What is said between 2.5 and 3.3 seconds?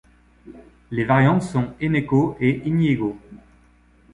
Iñigo.